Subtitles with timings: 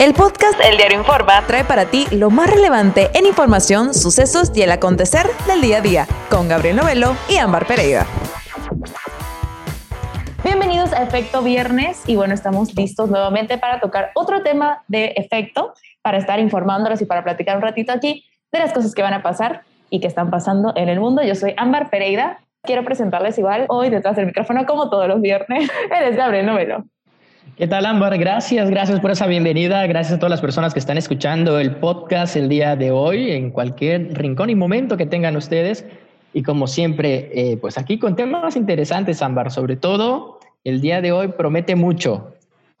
[0.00, 4.62] El podcast El Diario Informa trae para ti lo más relevante en información, sucesos y
[4.62, 8.06] el acontecer del día a día, con Gabriel Novelo y Ámbar Pereira.
[10.42, 15.74] Bienvenidos a Efecto Viernes y bueno, estamos listos nuevamente para tocar otro tema de efecto,
[16.00, 19.22] para estar informándolos y para platicar un ratito aquí de las cosas que van a
[19.22, 21.22] pasar y que están pasando en el mundo.
[21.22, 22.38] Yo soy Ámbar Pereira.
[22.62, 25.68] Quiero presentarles igual hoy detrás del micrófono como todos los viernes.
[25.94, 26.86] Eres Gabriel Novelo.
[27.60, 28.16] ¿Qué tal, Ámbar?
[28.16, 29.86] Gracias, gracias por esa bienvenida.
[29.86, 33.50] Gracias a todas las personas que están escuchando el podcast el día de hoy, en
[33.50, 35.84] cualquier rincón y momento que tengan ustedes.
[36.32, 39.50] Y como siempre, eh, pues aquí con temas interesantes, Ámbar.
[39.50, 42.32] Sobre todo, el día de hoy promete mucho.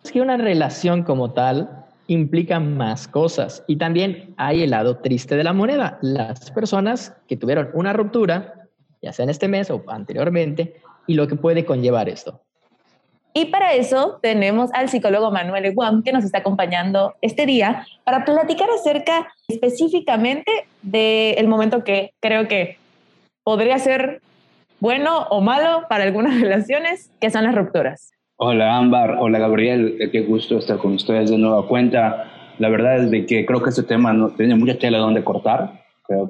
[0.02, 3.62] Es que una relación como tal implica más cosas.
[3.66, 5.98] Y también hay el lado triste de la moneda.
[6.00, 8.54] Las personas que tuvieron una ruptura,
[9.02, 12.40] ya sea en este mes o anteriormente, y lo que puede conllevar esto.
[13.32, 18.24] Y para eso tenemos al psicólogo Manuel Eguam, que nos está acompañando este día para
[18.24, 20.50] platicar acerca específicamente
[20.82, 22.76] del momento que creo que
[23.44, 24.20] podría ser
[24.80, 28.10] bueno o malo para algunas relaciones, que son las rupturas.
[28.36, 32.54] Hola Ámbar, hola Gabriel, eh, qué gusto estar con ustedes de nueva cuenta.
[32.58, 35.84] La verdad es de que creo que este tema no tiene mucha tela donde cortar.
[36.06, 36.26] Creo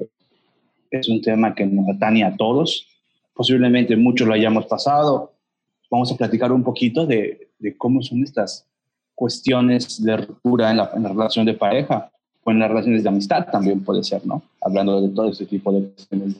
[0.91, 2.87] que es un tema que nos atañe a todos.
[3.33, 5.31] Posiblemente muchos lo hayamos pasado,
[5.91, 8.65] vamos a platicar un poquito de, cómo son estas
[9.13, 12.09] cuestiones de ruptura en la, relación de pareja
[12.43, 14.41] o en las relaciones de amistad también puede ser, ¿no?
[14.61, 16.37] Hablando de todo este tipo de cuestiones.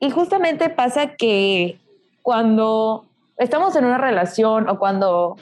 [0.00, 1.78] Y justamente pasa que
[2.20, 3.06] cuando
[3.38, 5.36] estamos en una relación o cuando,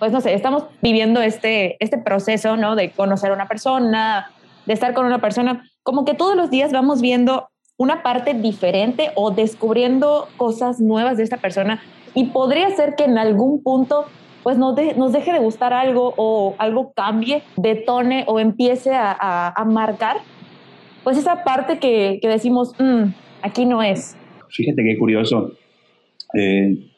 [0.00, 2.74] pues no sé, estamos viviendo este, este proceso, ¿no?
[2.74, 4.30] De conocer a una persona,
[4.66, 9.10] de estar con una persona, como que todos los días vamos viendo una parte diferente
[9.14, 11.80] o descubriendo cosas nuevas de esta persona
[12.14, 14.06] y podría ser que en algún punto
[14.42, 20.16] pues nos, nos deje de gustar algo o algo cambie, detone o empiece a, marcar,
[21.04, 23.12] pues esa parte que, decimos, mm,
[23.42, 24.16] aquí no es.
[24.50, 25.52] Fíjate qué curioso.
[26.34, 26.90] Eh,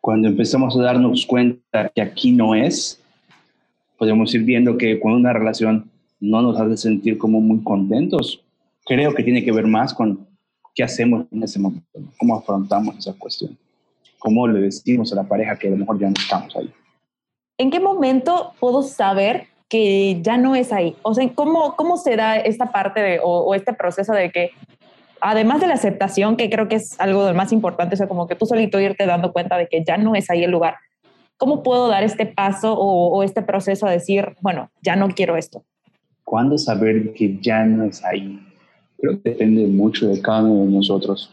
[0.00, 3.02] cuando empezamos a darnos cuenta que aquí no es,
[3.98, 5.90] podemos ir viendo que cuando una relación
[6.20, 8.42] no nos hace sentir como muy contentos,
[8.86, 10.26] creo que tiene que ver más con
[10.74, 11.86] qué hacemos en ese momento,
[12.18, 13.56] cómo afrontamos esa cuestión
[14.24, 16.72] cómo le decimos a la pareja que a lo mejor ya no estamos ahí.
[17.58, 20.96] ¿En qué momento puedo saber que ya no es ahí?
[21.02, 24.50] O sea, ¿cómo, cómo se da esta parte de, o, este proceso de que,
[25.20, 28.26] además de la aceptación, que creo que es algo de más importante, o sea, como
[28.26, 30.76] que tú solito irte dando cuenta de que ya no es ahí el lugar,
[31.36, 35.36] ¿cómo puedo dar este paso o, o este proceso a decir, bueno, ya no quiero
[35.36, 35.64] esto?
[36.24, 38.40] ¿Cuándo saber que ya no es ahí?
[38.96, 41.30] Creo que depende mucho de cada uno de nosotros.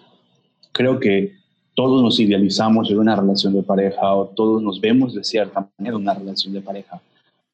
[0.74, 1.41] Creo que
[1.82, 5.96] todos nos idealizamos en una relación de pareja o todos nos vemos de cierta manera
[5.96, 7.02] en una relación de pareja.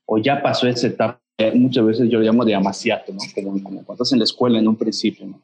[0.05, 1.21] O ya pasó esa etapa,
[1.53, 3.19] muchas veces yo lo llamo de amaciato, ¿no?
[3.33, 5.39] Como, como cuando estás en la escuela en un principio, ¿no?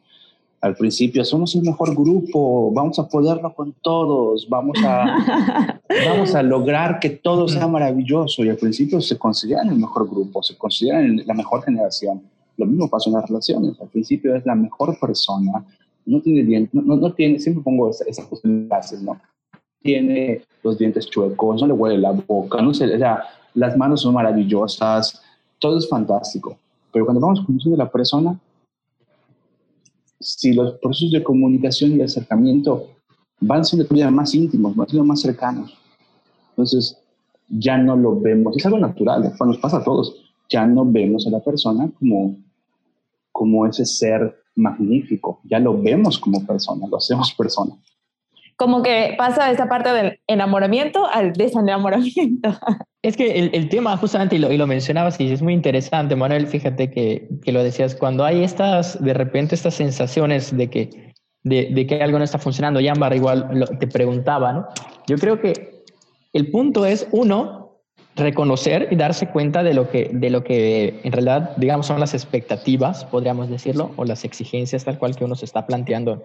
[0.60, 6.44] Al principio somos el mejor grupo, vamos a poderlo con todos, vamos a, vamos a
[6.44, 8.44] lograr que todo sea maravilloso.
[8.44, 12.22] Y al principio se consideran el mejor grupo, se consideran la mejor generación.
[12.58, 13.80] Lo mismo pasa en las relaciones.
[13.80, 15.66] Al principio es la mejor persona,
[16.06, 18.24] no tiene dientes, no, no, tiene, siempre pongo esa, esa
[19.02, 19.20] ¿no?
[19.82, 24.02] Tiene los dientes chuecos, no le huele la boca, no sé, o sea, las manos
[24.02, 25.22] son maravillosas,
[25.60, 26.58] todo es fantástico.
[26.92, 28.40] Pero cuando vamos conociendo a la persona,
[30.20, 32.88] si los procesos de comunicación y de acercamiento
[33.40, 35.78] van siendo todavía más íntimos, van siendo más cercanos,
[36.52, 36.98] entonces
[37.50, 40.16] ya no lo vemos, es algo natural, nos pasa a todos,
[40.50, 42.38] ya no vemos a la persona como,
[43.32, 47.74] como ese ser magnífico, ya lo vemos como persona, lo hacemos persona.
[48.56, 52.50] Como que pasa esa parte del enamoramiento al desenamoramiento.
[53.04, 56.16] Es que el, el tema justamente, y lo, y lo, mencionabas, y es muy interesante,
[56.16, 61.14] Manuel, fíjate que, que, lo decías, cuando hay estas, de repente estas sensaciones de que,
[61.44, 64.68] de, de que algo no está funcionando, Yambar igual te preguntaba, ¿no?
[65.06, 65.84] Yo creo que
[66.32, 67.63] el punto es, uno,
[68.16, 72.14] reconocer y darse cuenta de lo que, de lo que en realidad, digamos, son las
[72.14, 76.24] expectativas, podríamos decirlo, o las exigencias tal cual que uno se está planteando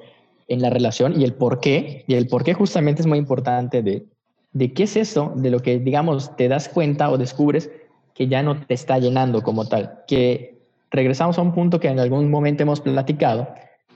[0.48, 3.82] en la relación y el por qué, y el por qué justamente es muy importante
[3.82, 4.06] de,
[4.52, 7.70] de qué es eso, de lo que, digamos, te das cuenta o descubres
[8.14, 10.58] que ya no te está llenando como tal, que
[10.90, 13.48] regresamos a un punto que en algún momento hemos platicado,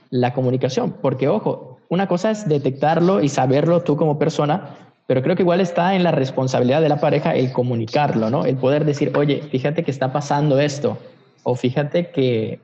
[0.09, 5.35] la comunicación, porque ojo, una cosa es detectarlo y saberlo tú como persona, pero creo
[5.35, 8.45] que igual está en la responsabilidad de la pareja el comunicarlo, ¿no?
[8.45, 10.97] El poder decir, oye, fíjate que está pasando esto,
[11.43, 12.59] o fíjate que,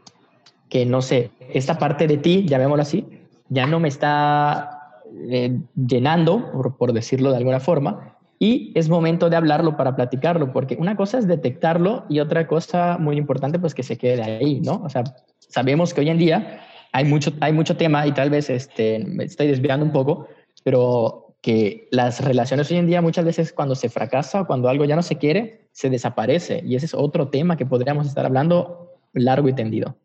[0.69, 3.05] que no sé, esta parte de ti, llamémoslo así,
[3.49, 9.29] ya no me está eh, llenando, por, por, decirlo de alguna forma, y es momento
[9.29, 13.75] de hablarlo para platicarlo, porque una cosa es detectarlo y otra cosa muy importante, pues
[13.75, 14.81] que se quede ahí, ¿no?
[14.85, 15.03] O sea,
[15.39, 16.61] sabemos que hoy en día
[16.93, 20.27] hay mucho, hay mucho tema y tal vez este, me estoy desviando un poco,
[20.63, 24.85] pero que las relaciones hoy en día muchas veces cuando se fracasa o cuando algo
[24.85, 26.61] ya no se quiere, se desaparece.
[26.65, 29.95] Y ese es otro tema que podríamos estar hablando largo y tendido.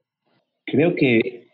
[0.67, 1.49] Creo que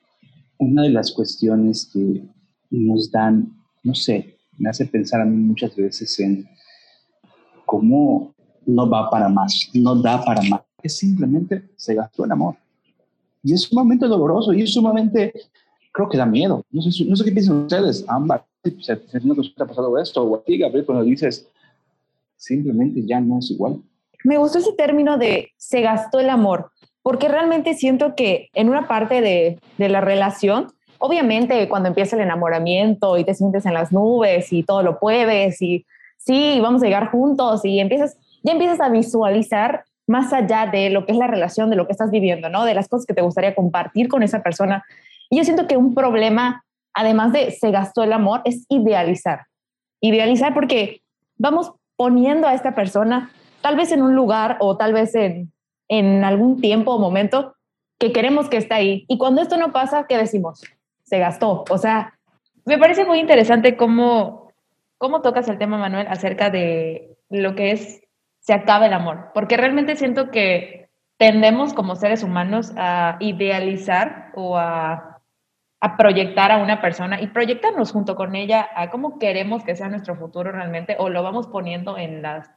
[0.59, 2.23] una de las cuestiones que
[2.71, 6.47] nos dan, no sé, me hace pensar a mí muchas veces en
[7.65, 8.35] cómo
[8.67, 10.61] no va para más, no da para más.
[10.82, 12.56] Es simplemente se gastó el amor.
[13.43, 15.32] Y es sumamente doloroso y es sumamente,
[15.93, 16.62] creo que da miedo.
[16.71, 18.43] No sé, no sé qué piensan ustedes, ambas.
[18.62, 21.48] Si ha pasado esto, o a ti, Gabriel, cuando dices,
[22.36, 23.80] simplemente ya no es igual.
[24.24, 26.70] Me gustó ese término de se gastó el amor,
[27.02, 30.68] porque realmente siento que en una parte de, de la relación,
[30.98, 35.62] obviamente cuando empieza el enamoramiento y te sientes en las nubes y todo lo puedes
[35.62, 35.86] y
[36.18, 41.06] sí, vamos a llegar juntos y empiezas, ya empiezas a visualizar más allá de lo
[41.06, 42.64] que es la relación, de lo que estás viviendo, ¿no?
[42.64, 44.84] De las cosas que te gustaría compartir con esa persona.
[45.30, 46.64] Y yo siento que un problema,
[46.94, 49.46] además de se gastó el amor, es idealizar.
[50.00, 51.02] Idealizar porque
[51.37, 55.52] vamos poniendo a esta persona tal vez en un lugar o tal vez en,
[55.88, 57.54] en algún tiempo o momento
[57.98, 59.04] que queremos que esté ahí.
[59.08, 60.62] Y cuando esto no pasa, ¿qué decimos?
[61.02, 61.64] Se gastó.
[61.69, 62.19] O sea,
[62.64, 64.52] me parece muy interesante cómo,
[64.96, 68.02] cómo tocas el tema, Manuel, acerca de lo que es
[68.40, 70.88] se acaba el amor, porque realmente siento que
[71.19, 75.09] tendemos como seres humanos a idealizar o a,
[75.81, 79.88] a, proyectar a una persona y proyectarnos junto con ella a cómo queremos que sea
[79.88, 82.50] nuestro futuro realmente o lo vamos poniendo en las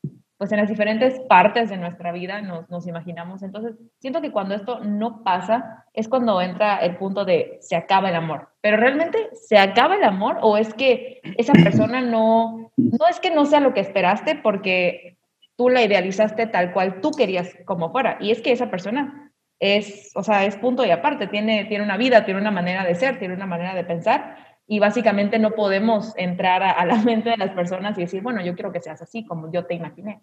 [0.44, 3.44] pues en las diferentes partes de nuestra vida nos, imaginamos.
[3.44, 8.10] Entonces, siento que cuando esto no pasa es cuando entra el punto de se acaba
[8.10, 8.50] el amor.
[8.60, 13.32] Pero realmente se acaba el amor o es que esa persona no, no es que
[13.32, 15.18] no sea lo que esperaste porque
[15.56, 18.18] tú la idealizaste tal cual tú querías como fuera.
[18.20, 19.23] Y es que esa persona
[19.64, 22.96] es, o sea, es punto y aparte, tiene, tiene una vida, tiene una manera de
[22.96, 24.36] ser, tiene una manera de pensar.
[24.68, 28.56] Y básicamente no podemos entrar a, la mente de las personas y decir, bueno, yo
[28.56, 30.20] quiero que seas así como yo te imaginé.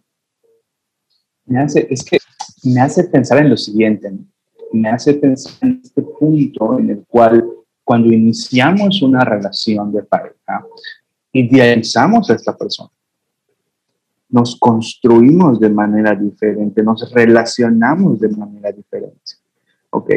[1.47, 2.19] Me hace, es que
[2.65, 4.13] me hace pensar en lo siguiente,
[4.73, 7.43] me hace pensar en este punto en el cual
[7.83, 10.67] cuando iniciamos una relación de pareja,
[11.33, 12.91] idealizamos a esta persona
[14.31, 19.35] nos construimos de manera diferente, nos relacionamos de manera diferente.
[19.91, 20.11] ¿Ok?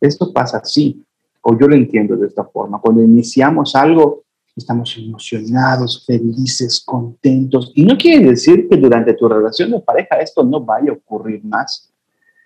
[0.00, 1.02] Esto pasa así,
[1.42, 2.80] o yo lo entiendo de esta forma.
[2.80, 4.24] Cuando iniciamos algo,
[4.54, 7.72] estamos emocionados, felices, contentos.
[7.74, 11.42] Y no quiere decir que durante tu relación de pareja esto no vaya a ocurrir
[11.44, 11.90] más,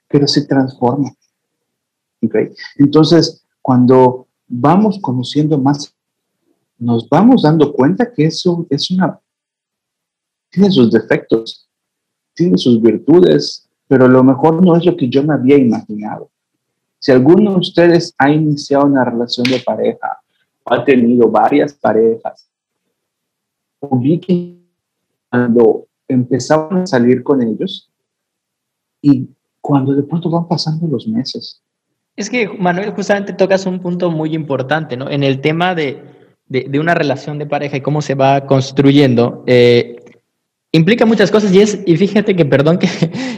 [0.08, 1.10] pero se transforma.
[2.22, 2.36] ¿Ok?
[2.76, 5.94] Entonces, cuando vamos conociendo más,
[6.78, 9.18] nos vamos dando cuenta que eso es una
[10.52, 11.66] tiene sus defectos,
[12.34, 16.30] tiene sus virtudes, pero a lo mejor no es lo que yo me había imaginado.
[16.98, 20.20] Si alguno de ustedes ha iniciado una relación de pareja
[20.62, 22.48] o ha tenido varias parejas,
[23.80, 24.62] ubiquen
[25.28, 27.90] cuando empezaban a salir con ellos
[29.00, 29.28] y
[29.60, 31.62] cuando de pronto van pasando los meses.
[32.14, 35.10] Es que, Manuel, justamente tocas un punto muy importante, ¿no?
[35.10, 36.02] En el tema de,
[36.46, 39.42] de, una relación de pareja y cómo se va construyendo.
[39.46, 39.91] Eh,
[40.72, 42.88] implica muchas cosas y es, y fíjate que, perdón, que,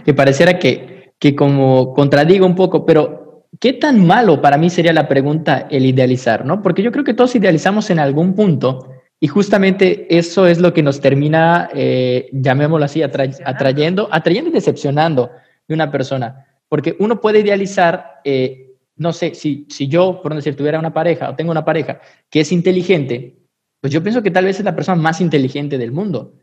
[0.04, 4.92] que pareciera que, que como contradigo un poco, pero ¿qué tan malo para mí sería
[4.92, 6.62] la pregunta el idealizar, no?
[6.62, 8.88] Porque yo creo que todos idealizamos en algún punto
[9.20, 15.30] y justamente eso es lo que nos termina, eh, llamémoslo así, atrayendo, atrayendo y decepcionando
[15.66, 16.46] de una persona.
[16.68, 21.30] Porque uno puede idealizar, eh, no sé, si, si yo, por decir, tuviera una pareja
[21.30, 23.38] o tengo una pareja que es inteligente,
[23.80, 26.34] pues yo pienso que tal vez es la persona más inteligente del mundo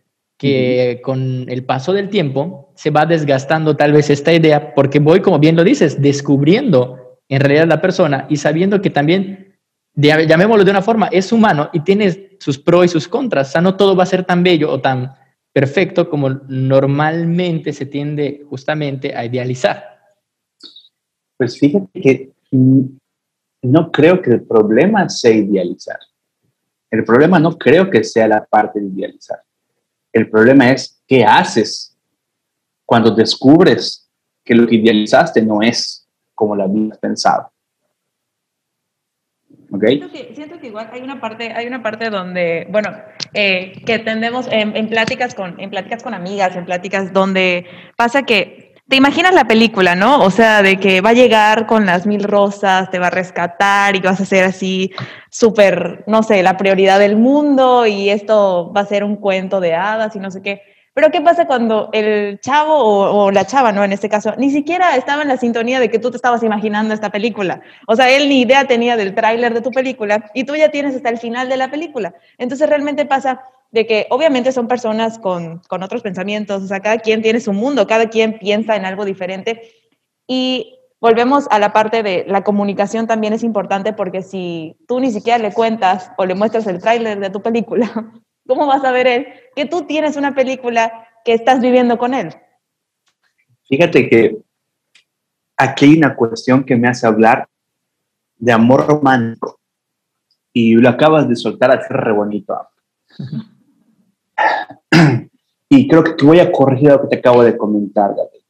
[0.42, 5.22] que con el paso del tiempo se va desgastando tal vez esta idea, porque voy,
[5.22, 9.60] como bien lo dices, descubriendo en realidad la persona y sabiendo que también,
[9.94, 13.50] llamémoslo de una forma, es humano y tiene sus pros y sus contras.
[13.50, 15.14] O sea, no todo va a ser tan bello o tan
[15.54, 19.84] perfecto como normalmente se tiende justamente a idealizar.
[21.38, 22.32] Pues fíjate que
[23.62, 26.00] no creo que el problema sea idealizar.
[26.90, 29.40] El problema no creo que sea la parte de idealizar.
[30.14, 31.98] El problema es qué haces
[32.86, 34.10] cuando descubres
[34.44, 37.52] que lo que idealizaste no es como lo habías pensado.
[39.74, 40.04] ¿Okay?
[40.34, 42.90] Siento, que, igual hay una parte, hay una parte donde, bueno,
[43.34, 47.66] eh, que tendemos en, en, pláticas con, en pláticas con amigas, en pláticas donde
[47.96, 50.24] pasa que te imaginas la película, ¿no?
[50.24, 53.96] O sea, de que va a llegar con las mil rosas, te va a rescatar
[53.96, 54.92] y vas a ser así
[55.30, 59.76] súper, no sé, la prioridad del mundo y esto va a ser un cuento de
[59.76, 60.62] hadas y no sé qué.
[60.94, 64.98] Pero ¿qué pasa cuando el chavo o, la chava, no en este caso, ni siquiera
[64.98, 67.62] estaba en la sintonía de que tú te estabas imaginando esta película?
[67.88, 70.94] O sea, él ni idea tenía del tráiler de tu película y tú ya tienes
[70.94, 72.14] hasta el final de la película.
[72.38, 77.00] Entonces realmente pasa de que obviamente son personas con, con otros pensamientos, o sea, cada
[77.00, 79.72] quien tiene su mundo, cada quien piensa en algo diferente.
[80.28, 85.12] Y volvemos a la parte de la comunicación también es importante porque si tú ni
[85.12, 87.90] siquiera le cuentas o le muestras el tráiler de tu película,
[88.48, 92.34] ¿cómo vas a ver él que tú tienes una película que estás viviendo con él?
[93.68, 94.38] Fíjate que
[95.56, 97.48] aquí hay una cuestión que me hace hablar
[98.36, 99.60] de amor romántico
[100.52, 102.68] y lo acabas de soltar así re bonito.
[105.70, 108.44] y creo que te voy a corregir lo que te acabo de comentar, Gabriel.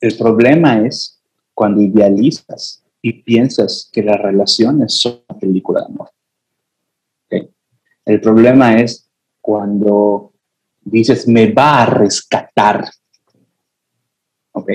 [0.00, 1.20] El problema es
[1.54, 6.10] cuando idealizas y piensas que las relaciones son una película de amor.
[8.08, 9.06] El problema es
[9.38, 10.32] cuando
[10.80, 12.88] dices, me va a rescatar.
[14.52, 14.70] ¿Ok?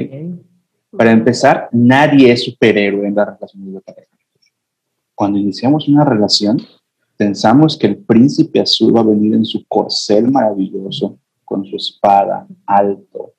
[0.96, 4.16] Para empezar, nadie es superhéroe en las relaciones de pareja.
[5.16, 6.62] Cuando iniciamos una relación,
[7.18, 12.48] pensamos que el príncipe azul va a venir en su corcel maravilloso, con su espada,
[12.66, 13.34] alto,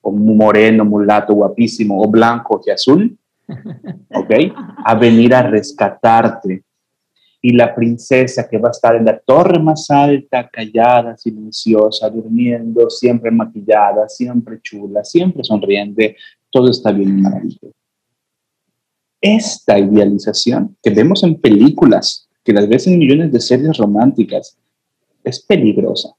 [0.00, 3.18] o moreno, mulato, guapísimo, o blanco que azul,
[4.14, 4.32] ¿ok?
[4.84, 6.64] A venir a rescatarte.
[7.40, 12.90] Y la princesa que va a estar en la torre más alta, callada, silenciosa, durmiendo,
[12.90, 16.16] siempre maquillada, siempre chula, siempre sonriente,
[16.50, 17.72] todo está bien y maravilloso.
[19.20, 24.56] Esta idealización que vemos en películas, que las ves en millones de series románticas,
[25.22, 26.14] es peligrosa.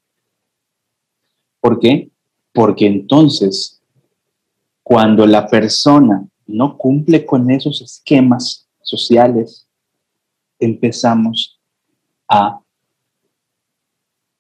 [1.60, 2.12] ¿Por qué?
[2.54, 3.82] Porque entonces,
[4.84, 9.68] cuando la persona no cumple con esos esquemas sociales,
[10.60, 11.60] empezamos
[12.28, 12.62] a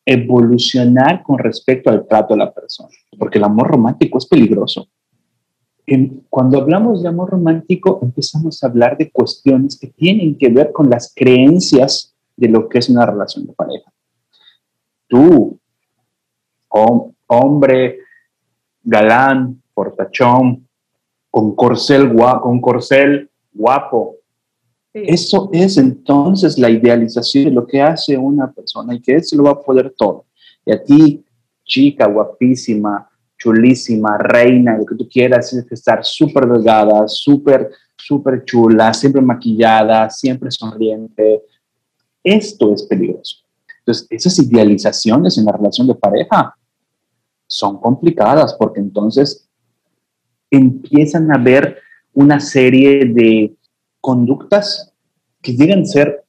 [0.05, 4.87] evolucionar con respecto al trato de la persona, porque el amor romántico es peligroso.
[6.29, 10.89] Cuando hablamos de amor romántico, empezamos a hablar de cuestiones que tienen que ver con
[10.89, 13.91] las creencias de lo que es una relación de pareja.
[15.07, 15.59] Tú,
[17.27, 17.99] hombre,
[18.83, 20.67] galán, portachón,
[21.29, 24.15] con corcel, con corcel guapo.
[24.93, 29.35] Eso es entonces la idealización de lo que hace una persona y que él se
[29.35, 30.25] lo va a poder todo.
[30.65, 31.23] Y a ti,
[31.63, 38.43] chica, guapísima, chulísima, reina, lo que tú quieras, tienes que estar súper delgada, súper, súper
[38.43, 41.43] chula, siempre maquillada, siempre sonriente.
[42.21, 43.37] Esto es peligroso.
[43.79, 46.53] Entonces, esas idealizaciones en la relación de pareja
[47.47, 49.49] son complicadas porque entonces
[50.51, 51.77] empiezan a ver
[52.13, 53.55] una serie de
[54.01, 54.93] conductas
[55.41, 56.25] que llegan a ser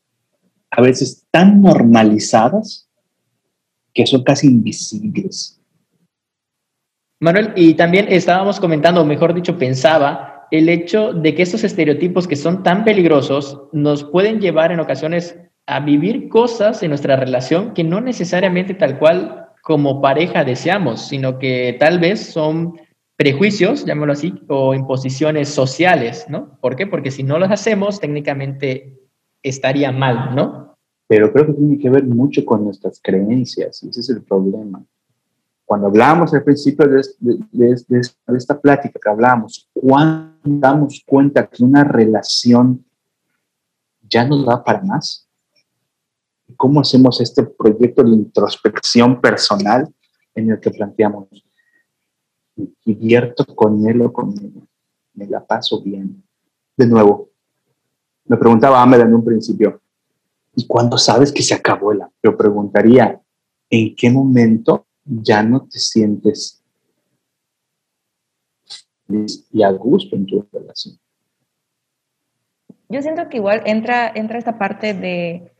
[0.70, 2.88] a veces tan normalizadas
[3.92, 5.59] que son casi invisibles.
[7.22, 12.26] Manuel, y también estábamos comentando, o mejor dicho, pensaba el hecho de que estos estereotipos
[12.26, 17.74] que son tan peligrosos nos pueden llevar en ocasiones a vivir cosas en nuestra relación
[17.74, 22.80] que no necesariamente tal cual como pareja deseamos, sino que tal vez son
[23.16, 26.58] prejuicios, llamémoslo así, o imposiciones sociales, ¿no?
[26.62, 26.86] ¿Por qué?
[26.86, 28.98] Porque si no los hacemos, técnicamente
[29.42, 30.74] estaría mal, ¿no?
[31.06, 34.82] Pero creo que tiene que ver mucho con nuestras creencias, ese es el problema.
[35.70, 37.00] Cuando hablamos al principio de,
[37.52, 38.00] de,
[38.36, 42.84] esta plática que hablamos, ¿cuándo damos cuenta que una relación
[44.02, 45.28] ya no da para más?
[46.56, 49.88] ¿Cómo hacemos este proyecto de introspección personal
[50.34, 51.28] en el que planteamos,
[52.56, 54.66] me divierto con él o con ella,
[55.14, 56.20] me la paso bien.
[56.76, 57.30] De nuevo,
[58.24, 59.80] me preguntaba Ahmed en un principio,
[60.52, 63.22] ¿y cuándo sabes que se acabó el Yo preguntaría,
[63.70, 66.62] ¿en qué momento ya no te sientes
[69.06, 70.98] feliz y a gusto en tu relación?
[72.88, 75.52] Yo siento que igual entra, entra esta parte de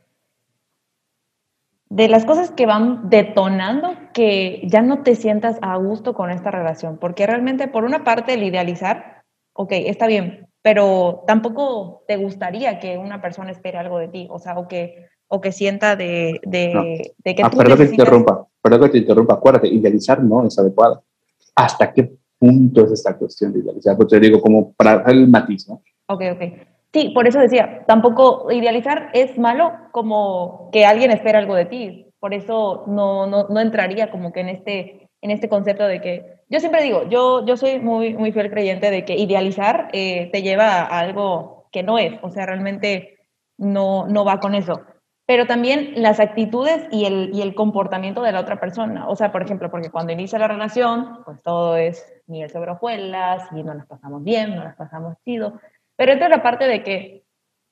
[1.91, 6.49] de las cosas que van detonando que ya no te sientas a gusto con esta
[6.49, 12.79] relación, porque realmente por una parte el idealizar, ok, está bien, pero tampoco te gustaría
[12.79, 16.41] que una persona espere algo de ti, o sea, o que, o que sienta de,
[16.43, 17.41] de, que...
[17.41, 21.03] Ah, perdón que te interrumpa, perdón que te interrumpa, acuérdate, idealizar no es adecuado.
[21.55, 23.95] ¿Hasta qué punto es esta cuestión de idealizar?
[23.95, 25.81] Pues te digo, como para el matiz, ¿no?
[26.07, 26.41] Ok, ok.
[26.91, 32.07] Sí, por eso decía, tampoco idealizar es malo como que alguien espera algo de ti.
[32.19, 36.25] Por eso no, no, no entraría como que en este, en este concepto de que,
[36.49, 40.41] yo siempre digo, yo, yo soy muy, muy fiel creyente de que idealizar eh, te
[40.41, 43.19] lleva a algo que no es, o sea, realmente
[43.57, 44.81] no, no va con eso.
[45.31, 49.07] Pero también las actitudes y el, y el comportamiento de la otra persona.
[49.07, 53.47] O sea, por ejemplo, porque cuando inicia la relación, pues todo es miel sobre hojuelas
[53.55, 55.61] y no nos pasamos bien, no nos pasamos chido.
[55.95, 57.23] Pero entra la parte de que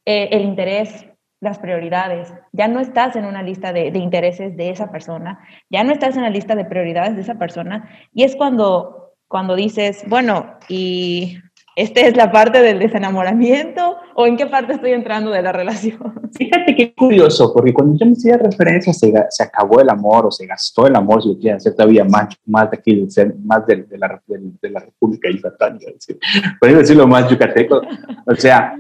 [0.06, 1.06] eh, el interés,
[1.42, 5.84] las prioridades, ya no estás en una lista de, de intereses de esa persona, ya
[5.84, 10.06] no estás en la lista de prioridades de esa persona, y es cuando, cuando dices,
[10.08, 11.40] bueno, y
[11.80, 15.98] ¿Esta es la parte del desenamoramiento o en qué parte estoy entrando de la relación?
[16.38, 20.32] Fíjate qué curioso, porque cuando yo me hacía referencia, se, se, acabó el amor o
[20.32, 23.08] se gastó el amor, si lo quieren hacer todavía más, más de aquí,
[23.46, 26.20] más de, de, la, de, la República Yucatán, decir,
[26.60, 27.82] por decirlo más yucateco,
[28.26, 28.76] o sea,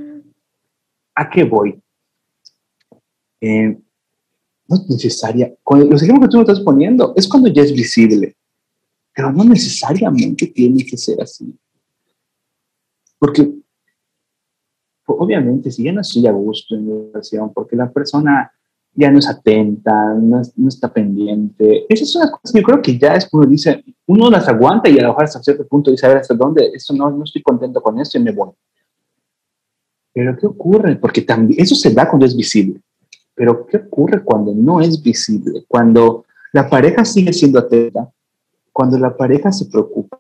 [1.16, 1.82] ¿a qué voy?
[3.40, 3.78] Eh,
[4.68, 7.72] no es necesaria, con los ejemplos que tú me estás poniendo, es cuando ya es
[7.72, 8.36] visible,
[9.16, 11.58] pero no necesariamente tiene que ser así.
[13.18, 13.50] Porque
[15.18, 18.52] obviamente si ya no estoy a gusto en la relación, porque la persona
[18.94, 22.98] ya no es atenta, no, está pendiente, esas son las cosas que yo creo que
[22.98, 26.06] ya es como dice, uno las aguanta y a lo mejor hasta cierto punto dice,
[26.06, 26.72] a ver, ¿hasta dónde?
[26.74, 28.50] Esto no, no estoy contento con esto y me voy.
[30.14, 30.96] Pero ¿qué ocurre?
[30.96, 32.82] Porque también, eso se da cuando es visible.
[33.36, 35.64] Pero ¿qué ocurre cuando no es visible?
[35.68, 38.10] Cuando la pareja sigue siendo atenta,
[38.74, 40.20] cuando la pareja se preocupa,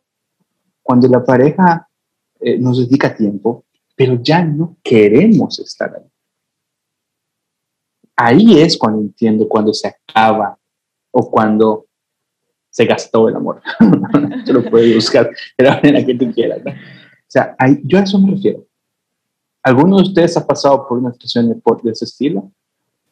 [0.81, 1.88] cuando la pareja
[2.39, 3.65] eh, nos dedica tiempo,
[3.99, 6.09] pero ya no queremos estar ahí.
[8.15, 10.57] Ahí es cuando entiendo cuando se acaba
[11.11, 11.85] o cuando
[12.69, 13.61] se gastó el amor.
[14.45, 16.61] Se lo puedes buscar de la manera que tú quieras.
[16.65, 16.71] O
[17.27, 18.65] sea, yo a eso me refiero.
[19.63, 22.53] ¿Alguno de ustedes ha pasado por una situación de ese estilo?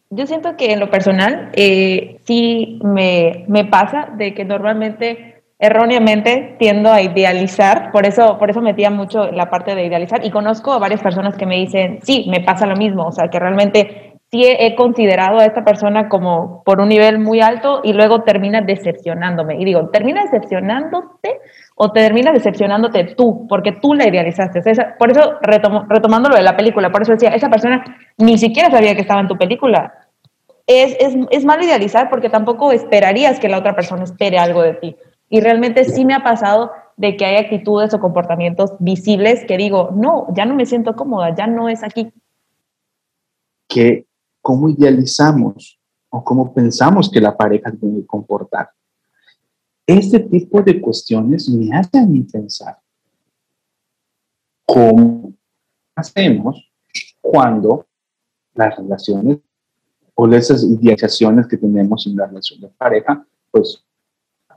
[0.10, 6.56] Yo siento que en lo personal eh, sí me, me pasa de que normalmente erróneamente
[6.60, 10.72] tiendo a idealizar, por eso, por eso metía mucho la parte de idealizar y conozco
[10.72, 14.08] a varias personas que me dicen, sí, me pasa lo mismo, o sea, que realmente
[14.30, 18.62] sí he, considerado a esta persona como por un nivel muy alto y luego termina
[18.62, 19.56] decepcionándome.
[19.60, 21.40] Y digo, ¿termina decepcionándote
[21.76, 23.48] o termina decepcionándote tú?
[23.48, 24.62] Porque tú la idealizaste.
[25.00, 27.84] por eso, retomo, retomando lo de la película, por eso decía, esa persona
[28.18, 29.94] ni siquiera sabía que estaba en tu película.
[30.66, 34.74] Es, es, es mal idealizar porque tampoco esperarías que la otra persona espere algo de
[34.74, 34.98] ti.
[35.30, 39.92] Y realmente sí me ha pasado de que hay actitudes o comportamientos visibles que digo,
[39.96, 42.12] no, ya no me siento cómoda, ya no es aquí.
[43.68, 44.06] Que
[44.42, 48.70] cómo idealizamos o cómo pensamos que la pareja debe comportar.
[49.86, 52.78] Este tipo de cuestiones me hacen pensar
[54.66, 55.34] cómo
[55.96, 56.72] hacemos
[57.22, 57.86] cuando
[58.54, 59.38] las relaciones
[60.16, 63.87] o esas idealizaciones que tenemos en la relación de pareja, pues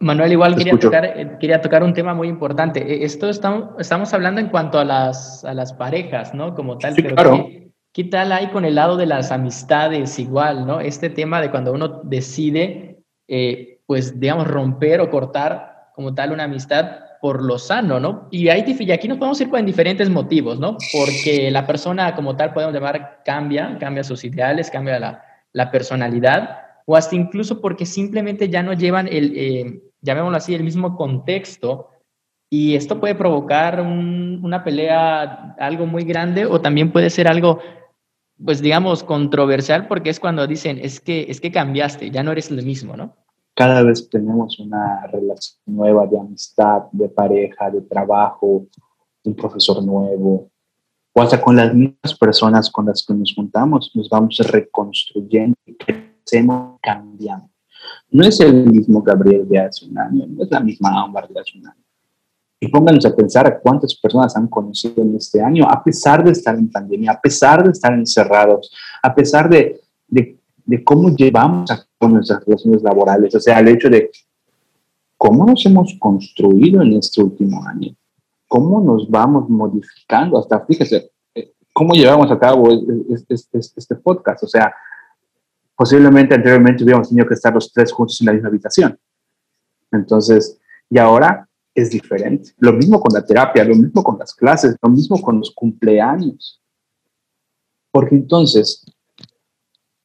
[0.01, 2.81] Manuel, igual quería tocar, eh, quería tocar un tema muy importante.
[2.81, 6.55] E, esto estamos, estamos hablando en cuanto a las, a las parejas, ¿no?
[6.55, 7.47] Como tal, pero claro.
[7.93, 10.81] ¿qué, tal hay con el lado de las amistades igual, ¿no?
[10.81, 16.45] Este tema de cuando uno decide, eh, pues, digamos, romper o cortar como tal una
[16.45, 18.27] amistad por lo sano, ¿no?
[18.31, 20.79] Y, ahí, y aquí nos podemos ir con diferentes motivos, ¿no?
[20.95, 26.57] Porque la persona como tal, podemos llamar, cambia, cambia sus ideales, cambia la, la personalidad,
[26.87, 29.33] o hasta incluso porque simplemente ya no llevan el...
[29.37, 31.89] Eh, llamémoslo así, el mismo contexto,
[32.49, 37.61] y esto puede provocar una pelea, algo muy grande, o también puede ser algo,
[38.45, 42.51] pues digamos, controversial, porque es cuando dicen, es que, es que cambiaste, ya no eres
[42.51, 43.15] lo mismo, ¿no?
[43.55, 48.67] Cada vez tenemos una relación nueva de amistad, de pareja, de trabajo,
[49.25, 50.51] un profesor nuevo,
[51.13, 56.79] o hasta con las mismas personas con las que nos juntamos, nos vamos reconstruyendo, crecemos,
[56.81, 57.50] cambiando.
[58.11, 61.41] No es el mismo Gabriel de hace un año, no es la misma Ámbar de
[61.41, 61.83] hace un año.
[62.59, 66.33] Y pónganos a pensar a cuántas personas han conocido en este año, a pesar de
[66.33, 68.71] estar en pandemia, a pesar de estar encerrados,
[69.03, 73.89] a pesar de, de, de cómo llevamos a nuestras relaciones laborales, o sea, el hecho
[73.89, 74.11] de
[75.17, 77.95] cómo nos hemos construido en este último año,
[78.49, 82.69] cómo nos vamos modificando, hasta fíjese, eh, cómo llevamos a cabo
[83.09, 84.75] este, este podcast, o sea,
[85.81, 89.01] posiblemente anteriormente hubiéramos tenido que estar los tres juntos en la misma habitación.
[89.91, 92.51] Entonces, y ahora es diferente.
[92.59, 96.61] Lo mismo con la terapia, lo mismo con las clases, lo mismo con los cumpleaños.
[97.91, 98.85] Porque entonces,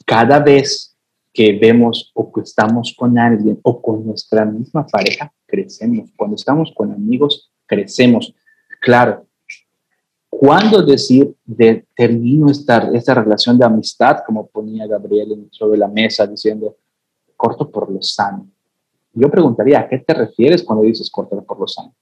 [0.06, 0.96] cada vez
[1.34, 6.10] que vemos o que estamos con alguien o con nuestra misma pareja, crecemos.
[6.16, 8.34] Cuando estamos con amigos, crecemos.
[8.80, 9.25] Claro,
[10.40, 16.28] ¿Cuándo decir de, termino esta, esta relación de amistad, como ponía Gabriel sobre la mesa
[16.28, 16.76] diciendo,
[17.38, 18.48] corto por lo sano?
[19.14, 21.96] Yo preguntaría, ¿a qué te refieres cuando dices cortar por lo sano?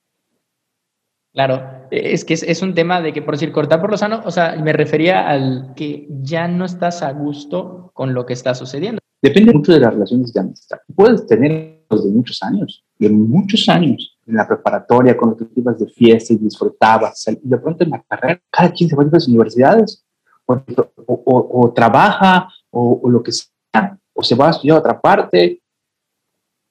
[1.32, 4.32] Claro, es que es, un tema de que, por decir, cortar por lo sano, o
[4.32, 9.00] sea, me refería al que ya no estás a gusto con lo que está sucediendo.
[9.22, 10.78] Depende mucho de las relaciones de amistad.
[10.96, 15.80] Puedes tener de muchos años, de muchos años, en la preparatoria, con los que ibas
[15.80, 19.08] de fiesta y disfrutabas, y de pronto en la carrera, cada quien se va a
[19.12, 20.04] las universidades,
[20.46, 25.62] o, trabaja, o, o, lo que sea, o se va a estudiar a otra parte,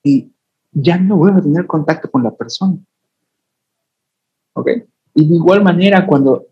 [0.03, 0.33] y
[0.73, 2.77] ya no vuelve a tener contacto con la persona.
[4.55, 4.69] ¿Ok?
[5.15, 6.47] Y de igual manera, cuando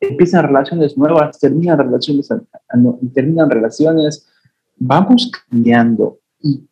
[0.00, 2.28] empiezan relaciones nuevas, terminan relaciones,
[3.14, 4.28] terminan relaciones,
[4.76, 6.66] vamos cambiando y,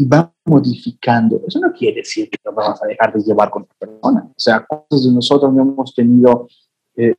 [0.00, 1.42] y vamos modificando.
[1.46, 4.26] Eso no quiere decir que nos vamos a dejar de llevar con la persona.
[4.30, 6.48] O sea, cuántos de nosotros no hemos tenido
[6.96, 7.14] eh,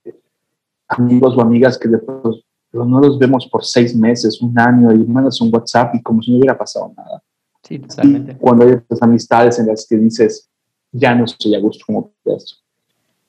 [0.87, 5.39] amigos o amigas que después no los vemos por seis meses, un año, y mandas
[5.41, 7.21] un WhatsApp y como si no hubiera pasado nada.
[7.61, 8.35] Sí, totalmente.
[8.37, 10.49] cuando hay estas amistades en las que dices,
[10.91, 12.55] ya no estoy a gusto como esto.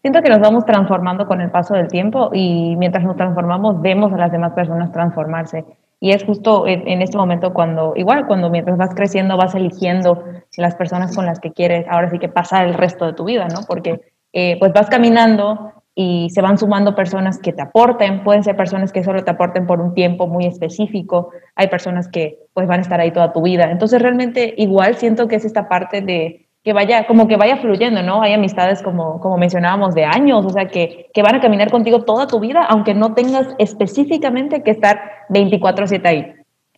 [0.00, 4.14] Siento que nos vamos transformando con el paso del tiempo y mientras nos transformamos vemos
[4.14, 5.66] a las demás personas transformarse.
[6.02, 10.24] Y es justo en, este momento cuando, igual cuando mientras vas creciendo vas eligiendo
[10.56, 13.46] las personas con las que quieres ahora sí que pasar el resto de tu vida,
[13.46, 13.60] ¿no?
[13.68, 14.00] Porque
[14.32, 18.90] eh, pues vas caminando y se van sumando personas que te aporten, pueden ser personas
[18.90, 22.82] que solo te aporten por un tiempo muy específico, hay personas que pues van a
[22.82, 23.70] estar ahí toda tu vida.
[23.70, 28.02] Entonces realmente igual siento que es esta parte de que vaya, como que vaya fluyendo,
[28.02, 28.22] ¿no?
[28.22, 32.04] Hay amistades como, como mencionábamos de años, o sea, que, que van a caminar contigo
[32.04, 36.34] toda tu vida, aunque no tengas específicamente que estar 24/7 ahí.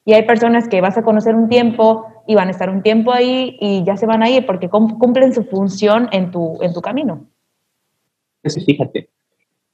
[0.06, 3.12] Y hay personas que vas a conocer un tiempo y van a estar un tiempo
[3.12, 6.80] ahí y ya se van a ir porque cumplen su función en tu, en tu
[6.80, 7.26] camino.
[8.42, 9.10] fíjate,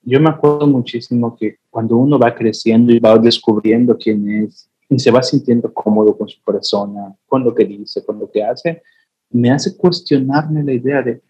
[0.02, 4.98] yo me acuerdo muchísimo que cuando uno va creciendo y va descubriendo quién es y
[4.98, 8.82] se va sintiendo cómodo con su persona, con lo que dice, con lo que hace,
[9.30, 11.22] me hace cuestionarme la idea de,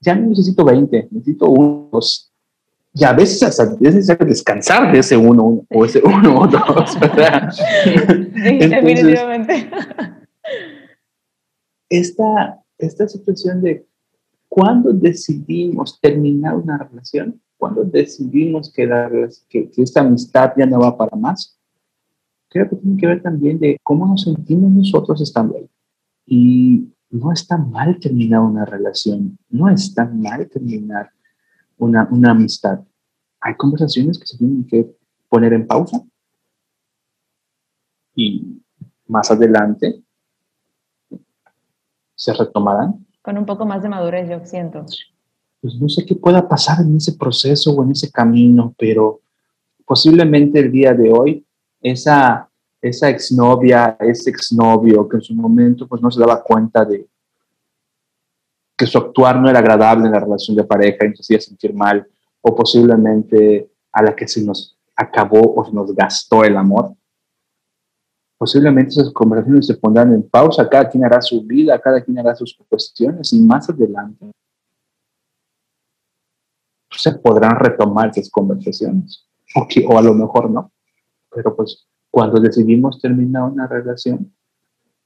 [0.00, 2.30] ya no necesito 20, necesito unos.
[2.94, 6.98] Y a veces hasta es necesario descansar de ese uno, o ese uno o dos.
[8.34, 9.70] definitivamente.
[11.88, 13.86] Esta, esta situación de
[14.48, 18.86] cuando decidimos terminar una relación, cuando decidimos que,
[19.48, 21.58] que, que esta amistad ya no va para más,
[22.48, 25.68] creo que tiene que ver también de cómo nos sentimos nosotros estando ahí.
[26.26, 31.10] Y no está mal terminar una relación, no está mal terminar
[31.76, 32.80] una, una amistad.
[33.40, 34.96] Hay conversaciones que se tienen que
[35.28, 36.02] poner en pausa
[38.14, 38.62] y
[39.06, 40.02] más adelante
[42.14, 43.06] se retomarán.
[43.20, 44.86] Con un poco más de madurez, yo siento.
[45.60, 49.20] Pues no sé qué pueda pasar en ese proceso o en ese camino, pero
[49.84, 51.46] posiblemente el día de hoy
[51.82, 52.48] esa
[52.82, 57.08] esa exnovia, ese exnovio que en su momento pues no se daba cuenta de
[58.76, 61.72] que su actuar no era agradable en la relación de pareja y nos hacía sentir
[61.72, 62.04] mal,
[62.40, 66.92] o posiblemente a la que se nos acabó o se nos gastó el amor.
[68.36, 72.34] Posiblemente esas conversaciones se pondrán en pausa, cada quien hará su vida, cada quien hará
[72.34, 74.32] sus cuestiones y más adelante
[76.90, 80.70] se podrán retomar esas conversaciones, o, o a lo mejor no,
[81.30, 84.30] pero pues cuando decidimos terminar una relación,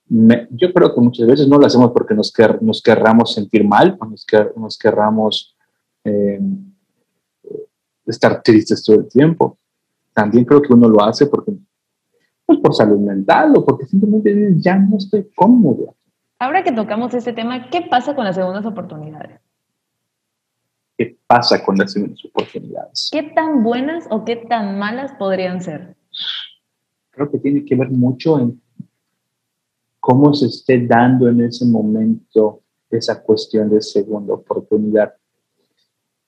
[0.09, 4.07] yo creo que muchas veces no lo hacemos porque nos, nos querramos sentir mal o
[4.07, 5.57] nos, nos querramos
[6.03, 6.41] eh,
[8.07, 9.57] estar tristes todo el tiempo.
[10.13, 11.53] También creo que uno lo hace porque,
[12.45, 15.95] pues por salud mental o porque simplemente ya no estoy cómodo.
[16.41, 19.41] Ahora que tocamos este tema, ¿qué pasa con las segundas oportunidades?
[20.99, 23.11] ¿Qué pasa con las segundas oportunidades?
[23.13, 25.96] ¿Qué tan buenas o qué tan malas podrían ser?
[27.17, 28.61] Creo que tiene que ver mucho en
[29.99, 35.15] cómo se esté dando en ese momento esa cuestión de segunda oportunidad.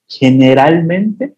[0.07, 1.35] Generalmente,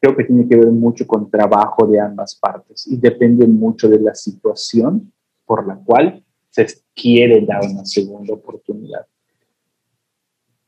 [0.00, 4.00] creo que tiene que ver mucho con trabajo de ambas partes y depende mucho de
[4.00, 5.12] la situación
[5.44, 9.06] por la cual se quiere dar una segunda oportunidad.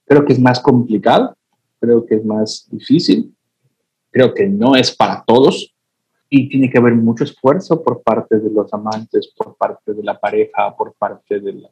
[0.04, 1.34] Creo que es más complicado,
[1.80, 3.34] creo que es más difícil,
[4.10, 5.74] creo que no es para todos,
[6.30, 10.18] y tiene que haber mucho esfuerzo por parte de los amantes, por parte de la
[10.18, 11.70] pareja, por parte de la...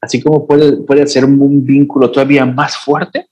[0.00, 3.28] así como puede, puede ser un vínculo todavía más fuerte,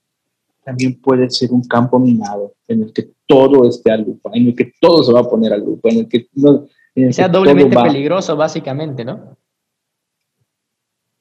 [0.63, 4.55] también puede ser un campo minado en el que todo esté a lupa, en el
[4.55, 6.27] que todo se va a poner a lupa, en el que...
[6.33, 6.67] No,
[7.11, 9.37] sea doblemente peligroso, básicamente, ¿no?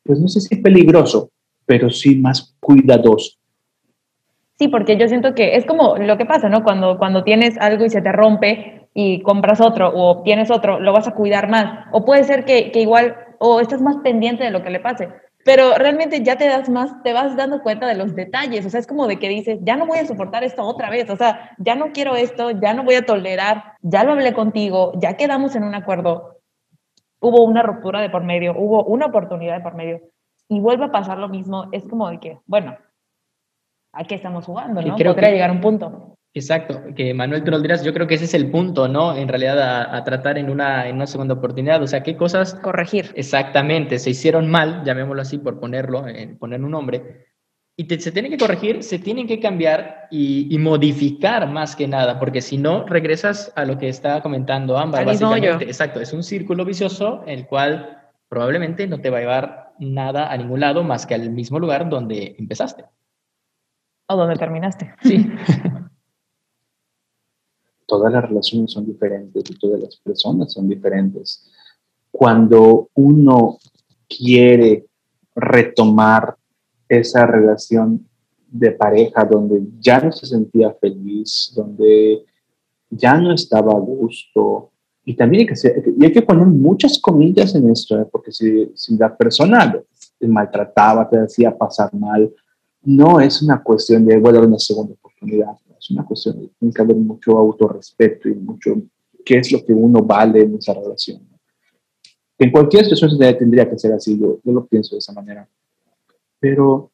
[0.03, 1.31] Pues no sé si es peligroso,
[1.67, 3.39] pero sí más cuidadoso.
[4.59, 6.65] Sí, porque yo siento que es como lo que pasa, ¿no?
[6.65, 10.93] Cuando, cuando tienes algo y se te rompe y compras otro o tienes otro, lo
[10.93, 11.87] vas a cuidar más.
[11.93, 15.09] O puede ser que, que igual, o estás más pendiente de lo que le pase.
[15.49, 18.81] pero realmente ya te das más, te vas dando cuenta de los detalles, o sea,
[18.81, 21.53] es como de que dices, ya no voy a soportar esto otra vez, o sea,
[21.57, 25.57] ya no quiero esto, ya no voy a tolerar, ya lo hablé contigo, ya quedamos
[25.57, 26.41] en un acuerdo,
[27.21, 30.01] hubo una ruptura de por medio, hubo una oportunidad de por medio,
[30.49, 32.77] y vuelve a pasar lo mismo, es como de que, bueno,
[33.99, 34.81] ¿a qué estamos jugando?
[34.81, 34.97] ¿no?
[34.97, 36.15] Creo Podría llegar a un punto.
[36.35, 39.17] Exacto, que Manuel, tú lo dirás, yo creo que ese es el punto, ¿no?
[39.17, 42.55] En realidad a, tratar en una, en una segunda oportunidad, o sea, ¿qué cosas...
[42.55, 43.11] Corregir.
[43.15, 47.27] Exactamente, se hicieron mal, llamémoslo así por ponerlo, en poner un nombre,
[47.77, 52.41] y se tienen que corregir, se tienen que cambiar y, modificar más que nada, porque
[52.41, 55.65] si no, regresas a lo que estaba comentando Ámbar, básicamente.
[55.65, 60.37] Exacto, es un círculo vicioso el cual probablemente no te va a llevar nada a
[60.37, 62.85] ningún lado más que al mismo lugar donde empezaste.
[64.09, 64.95] O donde terminaste.
[65.03, 65.27] Sí.
[67.89, 71.51] todas las relaciones son diferentes y todas las personas son diferentes.
[72.11, 73.57] Cuando uno
[74.07, 74.87] quiere
[75.35, 76.37] retomar
[76.87, 78.07] esa relación
[78.47, 82.25] de pareja donde ya no se sentía feliz, donde
[82.91, 84.71] ya no estaba a gusto,
[85.05, 88.07] y también hay que, hay que poner muchas comillas en esto, ¿eh?
[88.13, 89.81] porque si, si la persona
[90.19, 92.31] te maltrataba, te hacía pasar mal,
[92.83, 96.83] no es una cuestión de, voy a una segunda oportunidad es una cuestión, tiene que
[96.83, 98.83] haber mucho autorrespeto y mucho
[99.25, 101.21] qué es lo que uno vale en esa relación.
[102.39, 105.49] En cualquier situación tendría que ser así, yo, lo pienso de esa manera.
[106.39, 106.91] Pero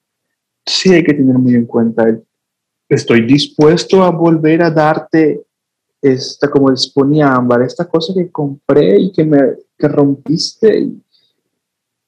[0.64, 2.18] sí hay que tener muy en cuenta
[2.88, 5.44] estoy dispuesto a volver a darte
[6.00, 9.38] esta, como exponía Ámbar, esta cosa que compré y que me
[9.76, 10.88] que rompiste.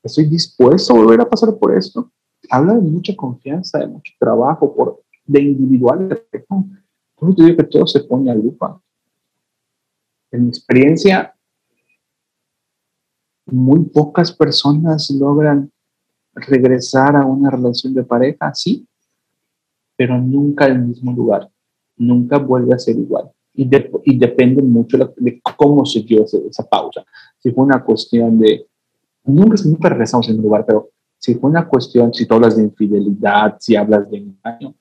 [0.03, 2.11] estoy dispuesto a volver a pasar por esto.
[2.51, 6.23] Habla de mucha confianza, de mucho trabajo, por de individuales.
[7.17, 8.81] Por te digo que todo se pone a lupa.
[10.31, 11.35] En mi experiencia,
[13.47, 15.71] muy pocas personas logran
[16.35, 18.87] regresar a una relación de pareja, sí,
[19.97, 21.49] pero nunca al mismo lugar.
[21.97, 23.31] Nunca vuelve a ser igual.
[23.55, 23.71] Y,
[24.05, 27.05] y depende mucho de cómo se dio esa, pausa.
[27.39, 28.67] Si fue una cuestión de,
[29.25, 32.65] nunca, nunca regresamos en un lugar, pero si fue una cuestión, si tú hablas de
[32.65, 34.75] infidelidad, si hablas de engaño,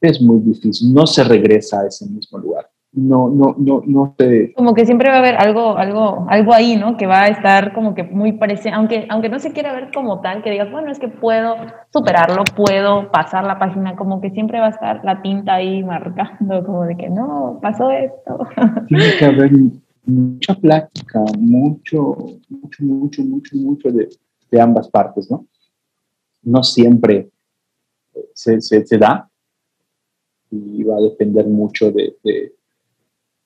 [0.00, 2.68] es muy difícil, no se regresa a ese mismo lugar.
[2.92, 4.52] No, no, no, no se...
[4.54, 6.96] Como que siempre va a haber algo, algo, algo ahí, ¿no?
[6.96, 10.20] Que va a estar como que muy parecido, aunque, aunque no se quiera ver como
[10.20, 11.54] tal, que digas, bueno, es que puedo
[11.92, 16.64] superarlo, puedo pasar la página, como que siempre va a estar la tinta ahí marcando,
[16.64, 18.38] como de que no, pasó esto.
[18.88, 19.52] Tiene que haber
[20.04, 22.16] mucha plática, mucho,
[22.48, 24.08] mucho, mucho, mucho, mucho de,
[24.50, 25.46] de ambas partes, ¿no?
[26.42, 27.30] No siempre
[28.34, 29.30] se, se, se da,
[30.50, 32.16] y va a depender mucho de,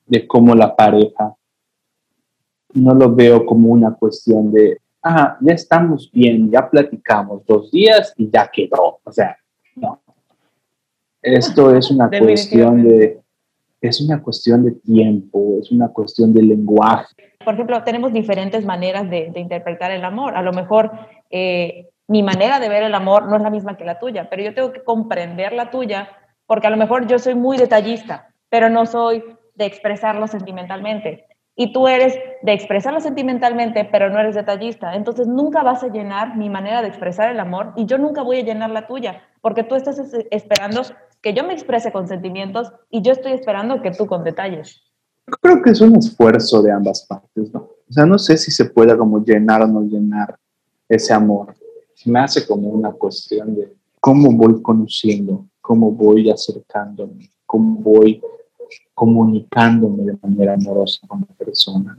[0.07, 1.35] de, cómo la pareja.
[2.73, 8.13] No lo veo como una cuestión de, ah, ya estamos bien, ya platicamos dos días
[8.17, 8.99] y ya quedó.
[9.05, 9.37] O sea,
[9.77, 10.01] no.
[11.23, 13.23] Esto es una cuestión de,
[13.89, 17.15] es una cuestión de tiempo, es una cuestión de lenguaje.
[17.45, 20.37] Por ejemplo, tenemos diferentes maneras de, interpretar el amor.
[20.37, 20.91] A lo mejor
[21.31, 24.43] eh, mi manera de ver el amor no es la misma que la tuya, pero
[24.43, 26.09] yo tengo que comprender la tuya
[26.47, 31.27] porque a lo mejor yo soy muy detallista, pero no soy de expresarlo sentimentalmente.
[31.57, 34.95] Y tú eres de expresarlo sentimentalmente, pero no eres detallista.
[34.95, 38.39] Entonces nunca vas a llenar mi manera de expresar el amor y yo nunca voy
[38.41, 39.99] a llenar la tuya, porque tú estás
[40.31, 40.83] esperando
[41.25, 44.83] que yo me exprese con sentimientos y yo estoy esperando que tú con detalles.
[45.41, 47.61] creo que es un esfuerzo de ambas partes, ¿no?
[47.89, 50.39] O sea, no sé si se puede como llenar o no llenar
[50.87, 51.55] ese amor.
[52.05, 58.21] Me hace como una cuestión de cómo voy conociendo cómo voy acercándome, cómo voy
[58.93, 61.99] comunicándome de manera amorosa con la persona.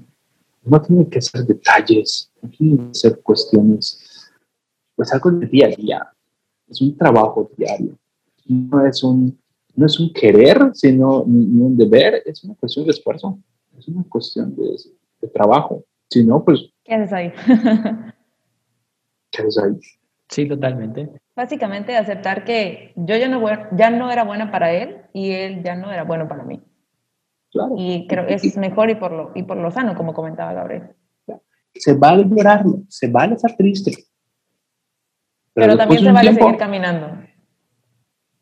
[0.62, 4.30] No tiene que ser detalles, no tiene que ser cuestiones,
[4.96, 6.14] pues algo de día a día.
[6.68, 7.98] Es un trabajo diario.
[8.46, 9.38] No es un,
[9.76, 13.40] no es un querer, sino ni, un deber, es una cuestión de esfuerzo,
[13.78, 14.78] es una cuestión de,
[15.22, 15.84] de trabajo.
[16.10, 16.70] Si no, pues...
[16.84, 17.34] ¿Qué haces ahí?
[19.32, 19.80] ¿Qué haces ahí?
[20.30, 21.10] Sí, totalmente.
[21.36, 23.42] Básicamente aceptar que yo ya no,
[23.76, 26.62] ya no era buena para él y él ya no era bueno para mí.
[27.52, 27.76] Claro.
[27.78, 30.96] Y creo que es mejor y por lo, y por lo sano, como comentaba Gabriel.
[31.74, 33.92] Se vale llorarlo, se vale estar triste.
[35.54, 37.25] Pero, también se vale seguir caminando.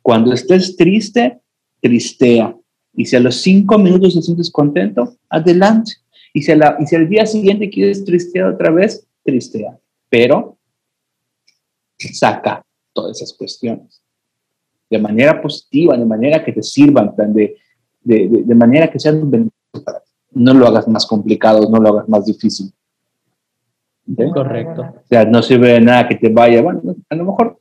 [0.04, 1.40] Cuando estés triste,
[1.82, 2.56] tristea.
[2.94, 5.94] Y si a los cinco minutos te sientes contento, adelante.
[6.32, 9.80] Y si, la, y si al día siguiente quieres tristear otra vez, tristea.
[10.10, 10.60] Pero
[11.98, 12.64] saca
[12.94, 14.04] todas esas cuestiones
[14.94, 17.58] de manera positiva, de manera que te sirvan, de,
[18.04, 19.52] de, de, manera que sean un
[19.84, 20.12] para ti.
[20.34, 22.72] No lo hagas más complicado, no lo hagas más difícil.
[24.34, 24.82] Correcto.
[24.82, 27.60] O sea, no sirve de nada que te vaya, bueno, a lo mejor.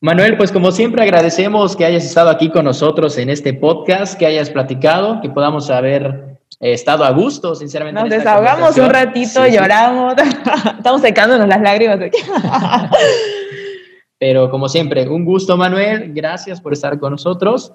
[0.00, 4.26] Manuel, pues como siempre agradecemos que hayas estado aquí con nosotros en este podcast, que
[4.26, 8.00] hayas platicado, que podamos haber eh, estado a gusto, sinceramente.
[8.00, 10.14] Nos desahogamos un ratito, lloramos,
[10.78, 11.98] estamos secándonos las lágrimas.
[14.20, 16.12] Pero como siempre, un gusto, Manuel.
[16.14, 17.72] Gracias por estar con nosotros.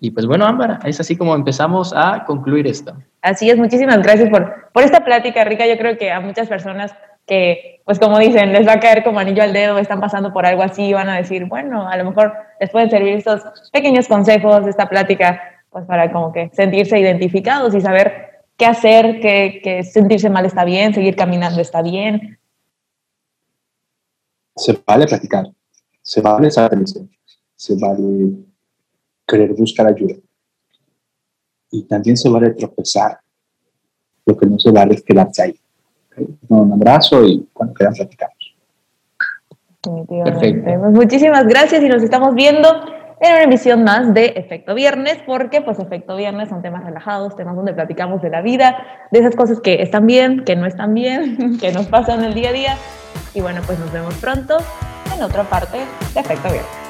[0.00, 2.96] Y pues bueno, Ámbar, es así como empezamos a concluir esto.
[3.20, 5.66] Así es, muchísimas gracias por, por esta plática rica.
[5.66, 6.94] Yo creo que a muchas personas
[7.26, 10.46] que, pues como dicen, les va a caer como anillo al dedo, están pasando por
[10.46, 14.66] algo así, van a decir, bueno, a lo mejor les pueden servir estos pequeños consejos
[14.66, 20.30] esta plática, pues para como que sentirse identificados y saber qué hacer, que, que sentirse
[20.30, 22.38] mal está bien, seguir caminando está bien.
[24.54, 25.46] Se vale practicar,
[26.00, 26.78] se vale saber
[27.56, 28.32] se vale
[29.26, 30.14] querer buscar ayuda.
[31.70, 33.18] Y también se vale tropezar.
[34.24, 35.60] Lo que no se vale es quedarse ahí.
[36.48, 38.34] Un abrazo y cuando quieran platicamos.
[40.24, 40.80] Perfecto.
[40.80, 42.68] Pues muchísimas gracias y nos estamos viendo
[43.20, 47.56] en una emisión más de Efecto Viernes, porque pues Efecto Viernes son temas relajados, temas
[47.56, 48.76] donde platicamos de la vida,
[49.10, 52.50] de esas cosas que están bien, que no están bien, que nos pasan el día
[52.50, 52.76] a día.
[53.34, 54.56] Y bueno, pues nos vemos pronto
[55.14, 55.78] en otra parte
[56.14, 56.85] de Efecto Viernes.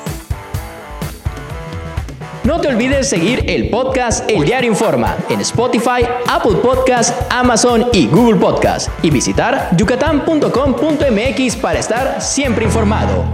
[2.47, 8.07] No te olvides seguir el podcast El Diario Informa en Spotify, Apple Podcast, Amazon y
[8.07, 13.25] Google Podcast y visitar yucatán.com.mx para estar siempre informado.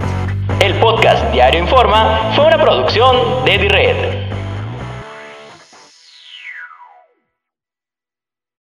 [0.59, 4.22] El podcast Diario Informa fue una producción de Red.